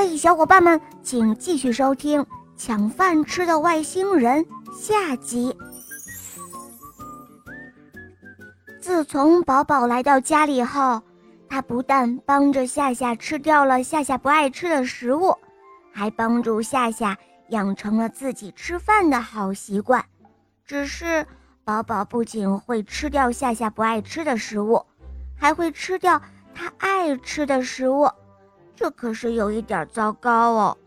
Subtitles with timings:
[0.00, 2.22] 嘿，小伙伴们，请继续收听
[2.56, 5.52] 《抢饭吃的外星人》下集。
[8.80, 11.02] 自从宝宝来到家里后，
[11.48, 15.36] 他不但帮着夏夏吃掉了夏夏不爱吃的食物，
[15.92, 17.18] 还帮助夏夏
[17.48, 20.04] 养成了自己吃饭的好习惯。
[20.64, 21.26] 只是
[21.64, 24.80] 宝宝不仅会吃掉夏夏不爱吃的食物，
[25.36, 26.22] 还会吃掉
[26.54, 28.08] 他爱吃的食物。
[28.78, 30.78] 这可是有一点糟糕哦，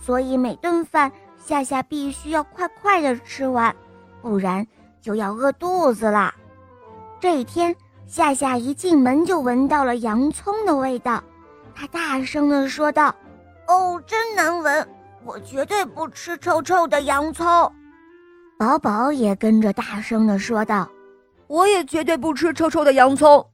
[0.00, 3.74] 所以每顿饭夏夏必须要快快的吃完，
[4.22, 4.64] 不然
[5.00, 6.32] 就要饿肚子了。
[7.18, 7.74] 这一天，
[8.06, 11.20] 夏夏一进门就闻到了洋葱的味道，
[11.74, 13.12] 她大声的说道
[13.66, 14.88] ：“哦，真难闻！
[15.24, 17.44] 我绝对不吃臭臭的洋葱。”
[18.56, 20.88] 宝宝也跟着大声的说道
[21.48, 23.44] ：“我也绝对不吃臭臭的洋葱。”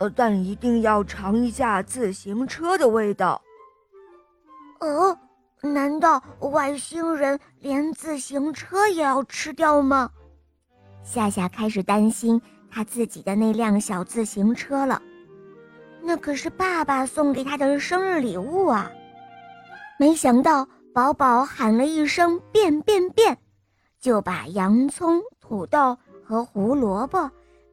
[0.00, 3.40] 呃，但一定要尝一下自行车的味道。
[4.80, 5.16] 哦，
[5.62, 10.10] 难道外星人连自行车也要吃掉吗？
[11.02, 15.00] 夏夏开始担心他自己的那辆小自行车了，
[16.02, 18.90] 那可是爸爸送给他的生日礼物啊！
[19.98, 23.36] 没想到宝宝喊了一声“变变变”，
[24.00, 27.30] 就把洋葱、土豆和胡萝卜。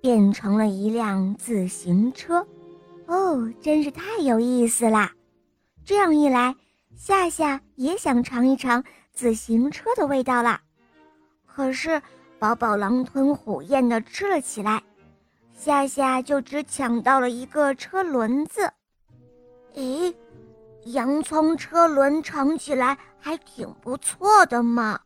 [0.08, 2.48] 变成了一辆自行车，
[3.08, 5.12] 哦，真是太有意思啦！
[5.84, 6.56] 这样一来，
[6.96, 10.62] 夏夏也想尝一尝自行车的味道啦。
[11.46, 12.02] 可是，
[12.40, 14.82] 宝宝狼吞虎咽地吃了起来，
[15.54, 18.72] 夏夏就只抢到了一个车轮子。
[19.76, 20.16] 咦，
[20.86, 25.02] 洋葱车轮尝起来还挺不错的嘛！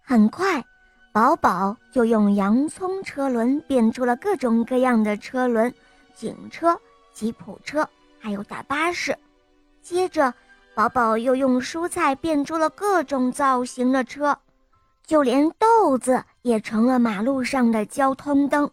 [0.00, 0.64] 很快。
[1.12, 5.72] 宝宝就用洋葱车轮变出了各种各样的车轮，
[6.14, 6.74] 警车、
[7.12, 7.86] 吉普车，
[8.18, 9.14] 还有大巴士。
[9.82, 10.32] 接着，
[10.74, 14.34] 宝宝又用蔬菜变出了各种造型的车，
[15.06, 18.70] 就连豆子也成了马路上的交通灯。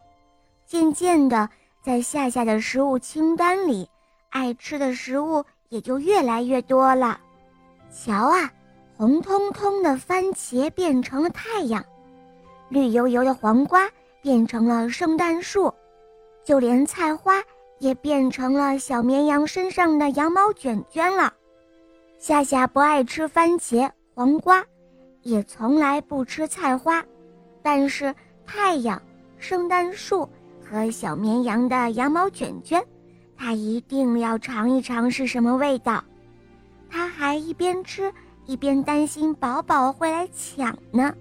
[0.65, 1.49] 渐渐的，
[1.83, 3.89] 在夏夏的食物清单里，
[4.29, 7.19] 爱吃的食物也就越来越多了。
[7.91, 8.49] 瞧啊，
[8.95, 11.83] 红彤彤的番茄变成了太阳。
[12.69, 13.89] 绿油油的黄瓜
[14.21, 15.73] 变成了圣诞树，
[16.43, 17.41] 就连菜花
[17.79, 21.33] 也变成了小绵羊身上的羊毛卷卷了。
[22.17, 24.63] 夏夏不爱吃番茄、黄瓜，
[25.23, 27.03] 也从来不吃菜花，
[27.63, 28.13] 但是
[28.45, 29.01] 太阳、
[29.37, 30.27] 圣诞树
[30.63, 32.83] 和小绵羊的羊毛卷卷，
[33.37, 36.03] 他一定要尝一尝是什么味道。
[36.89, 38.11] 他还一边吃
[38.45, 41.13] 一边担心宝宝会来抢呢。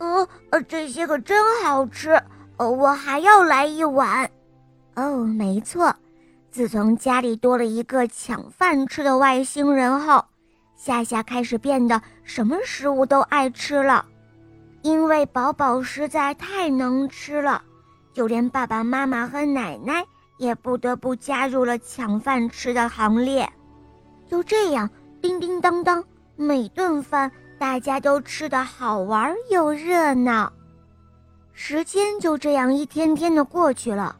[0.00, 2.20] 呃呃，这些可真好吃，
[2.56, 4.28] 呃，我还要来一碗。
[4.96, 5.94] 哦，没错，
[6.50, 10.24] 自从家里多了一个抢饭吃的外星人后，
[10.74, 14.06] 夏夏开始变得什么食物都爱吃了。
[14.80, 17.62] 因为宝宝实在太能吃了，
[18.14, 20.02] 就连爸爸妈妈和奶奶
[20.38, 23.46] 也不得不加入了抢饭吃的行列。
[24.26, 24.88] 就这样，
[25.20, 26.02] 叮叮当当，
[26.36, 27.30] 每顿饭。
[27.60, 30.50] 大家都吃的好玩又热闹，
[31.52, 34.16] 时间就这样一天天的过去了。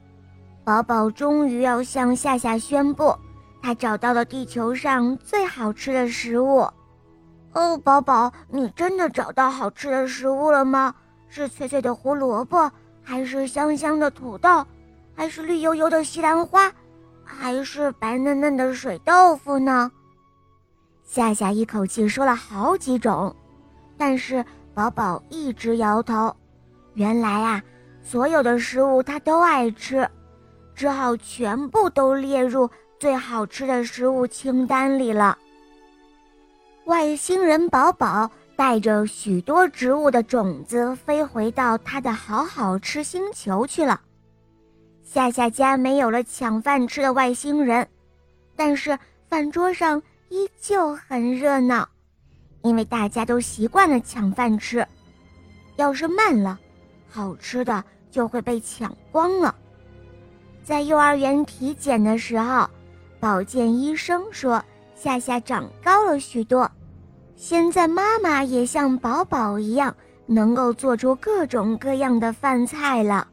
[0.63, 3.17] 宝宝终于要向夏夏宣布，
[3.63, 6.69] 他找到了地球上最好吃的食物。
[7.55, 10.95] 哦，宝宝，你真的找到好吃的食物了吗？
[11.31, 12.71] 是脆脆的胡萝卜，
[13.03, 14.67] 还是香香的土豆，
[15.17, 16.71] 还是绿油油的西兰花，
[17.25, 19.91] 还是白嫩嫩的水豆腐呢？
[21.13, 23.35] 夏夏一口气说了好几种，
[23.99, 26.33] 但是宝宝一直摇头。
[26.95, 27.61] 原来啊，
[28.01, 30.09] 所有的食物他都爱吃，
[30.73, 32.71] 只好全部都列入
[33.01, 35.37] 最好吃的食物清单里了。
[36.85, 44.01] 外星人宝宝带着许多植物的种子飞回到他的好好吃星球去了。
[45.03, 47.89] 夏夏家没有了抢饭吃的外星人，
[48.55, 48.97] 但是
[49.29, 50.01] 饭桌上。
[50.31, 51.89] 依旧很热闹，
[52.63, 54.87] 因为大家都习惯了抢饭吃。
[55.75, 56.59] 要是慢了，
[57.09, 59.53] 好吃的就会被抢光了。
[60.63, 62.71] 在幼儿园体检的时候，
[63.19, 64.63] 保健医生说
[64.95, 66.71] 夏夏长高了许多。
[67.35, 69.93] 现在妈妈也像宝宝一样，
[70.27, 73.27] 能够做出各种各样的饭菜了。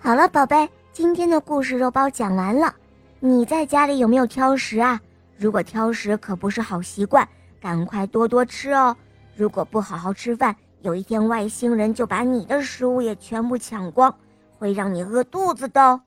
[0.00, 2.74] 好了，宝贝，今天的故事肉包讲完了。
[3.20, 5.00] 你在家里有没有挑食啊？
[5.42, 7.28] 如果挑食可不是好习惯，
[7.60, 8.96] 赶快多多吃哦。
[9.34, 14.14] 如果不好好吃饭，有一天外星人就把你的食物也全部抢光，
[14.56, 16.00] 会让你饿肚子的。